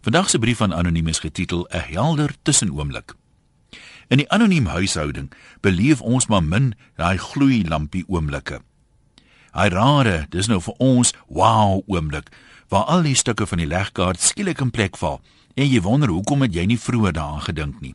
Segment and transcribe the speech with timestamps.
[0.00, 3.14] Vandag se brief van anoniem is getitel 'n helder tussenoomblik.
[4.08, 8.60] In die anoniem huishouding beleef ons maar min daai gloeilampie oomblikke.
[9.52, 12.28] Hy rare, dis nou vir ons wow oomblik
[12.68, 15.20] waar al die stukke van die legkaart skielik in plek val
[15.54, 17.94] en jy wonder hoekom het jy nie vroeër daaraan gedink nie.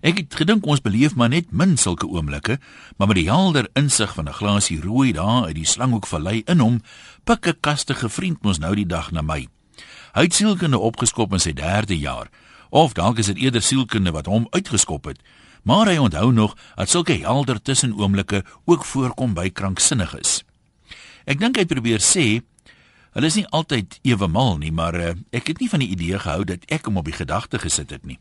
[0.00, 2.60] Ek het gedink ons beleef maar net min sulke oomblikke,
[2.96, 6.82] maar met die helder insig van 'n glasie rooi daar uit die slanghoekvallei in hom,
[7.24, 9.48] pik 'n kastige vriend mos nou die dag na my.
[10.14, 12.30] Hy het sielkunde opgeskop in sy 3de jaar,
[12.70, 15.20] of dalk is dit eerder sielkunde wat hom uitgeskop het.
[15.62, 20.42] Maar hy onthou nog dat sulke helder tussenoomblikke ook voorkom by kranksinniges.
[21.28, 22.40] Ek dink hy probeer sê
[23.12, 26.18] hulle is nie altyd ewe mal nie, maar uh, ek het nie van die idee
[26.20, 28.20] gehou dat ek hom op die gedagte gesit het nie.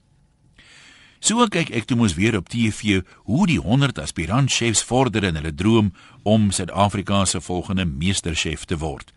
[1.19, 5.39] So kyk ek toe mos weer op TV hoe die 100 aspirant chefs vorder in
[5.39, 5.93] hulle droom
[6.23, 9.11] om Suid-Afrika se volgende meesterchef te word.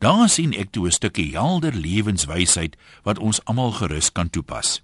[0.00, 4.82] Daar sien ek toe 'n stukkie helder lewenswysheid wat ons almal gerus kan toepas.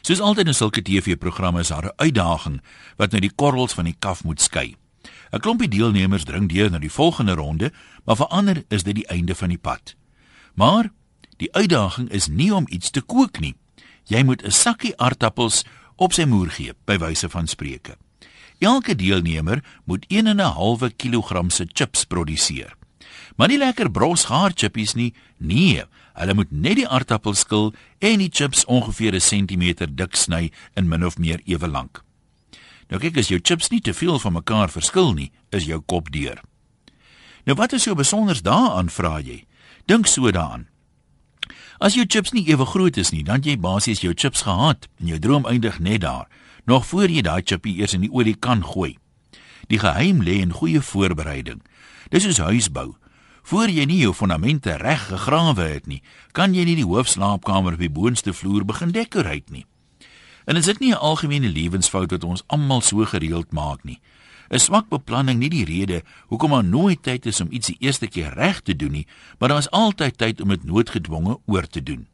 [0.00, 2.62] Soos altyd in sulke TV-programme is daar 'n uitdaging
[2.96, 4.76] wat nou die korrels van die kaf moet skei.
[5.32, 7.72] 'n Klompie deelnemers dring deur na die volgende ronde,
[8.04, 9.94] maar vir ander is dit die einde van die pad.
[10.54, 10.92] Maar
[11.36, 13.54] die uitdaging is nie om iets te kook nie.
[14.04, 15.64] Jy moet 'n sakkie aardappels
[15.96, 17.96] op sy moer gee, by wyse van spreuke.
[18.58, 22.76] Elke deelnemer moet 1 en 'n halwe kilogram se chips produseer.
[23.34, 25.12] Maar nie lekker bros gaar chippies nie.
[25.36, 25.82] Nee,
[26.14, 30.88] hulle moet net die aardappels skil en die chips ongeveer 'n sentimeter dik sny in
[30.88, 32.02] min of meer ewe lank.
[32.88, 36.10] Nou kyk as jou chips nie te veel van mekaar verskil nie, is jou kop
[36.12, 36.40] deur.
[37.44, 39.44] Nou wat is so besonders daaraan vra jy?
[39.86, 40.68] Dink so daaraan.
[41.78, 45.06] As jou chips nie ewe groot is nie, dan jy basies jou chips gehad en
[45.06, 46.28] jou droom eindig net daar,
[46.64, 48.96] nog voor jy daai chippie eers in die olie kan gooi.
[49.68, 51.62] Die geheim lê in goeie voorbereiding.
[52.10, 52.94] Dis soos huisbou.
[53.44, 56.00] Voor jy nie jou fondamente reg gegrawe het nie,
[56.32, 59.66] kan jy nie die hoofslaapkamer op die boonste vloer begin dekoreer nie.
[60.48, 64.00] En is dit nie 'n algemene lewensfout wat ons almal so gereeld maak nie?
[64.50, 68.06] 'n Swak beplanning nie die rede hoekom daar nooit tyd is om iets die eerste
[68.06, 69.06] keer reg te doen nie,
[69.38, 72.06] maar daar is altyd tyd om dit noodgedwonge oor te doen.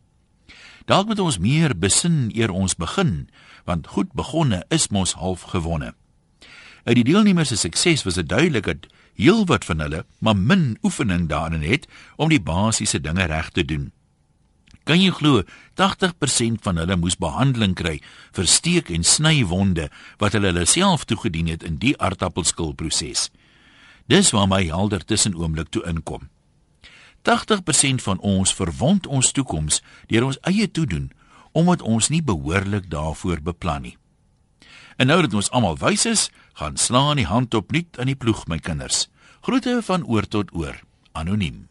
[0.84, 3.28] Dalk moet ons meer besin eer ons begin,
[3.64, 5.94] want goed begonne is mos half gewonne.
[6.84, 8.86] Uit die deelnemers se sukses was dit duidelik dat
[9.20, 11.86] heelwat van hulle maar min oefening daarin het
[12.16, 13.90] om die basiese dinge reg te doen.
[14.88, 15.42] Kan jy glo
[15.78, 18.00] 80% van hulle moes behandeling kry
[18.36, 23.28] vir steek en snywonde wat hulle hulle self toegedien het in die aardappelskilproses.
[24.10, 26.28] Dis waar my helder tussenoomblik toe inkom.
[27.28, 31.10] 80% van ons verwond ons toekoms deur ons eie toedoen
[31.52, 33.96] omdat ons nie behoorlik daarvoor beplan nie.
[35.00, 36.26] En nou dat ons almal wys is,
[36.60, 39.06] gaan slaan die hand op nuut aan die ploeg my kinders.
[39.40, 40.76] Groete van oor tot oor.
[41.16, 41.69] Anoniem.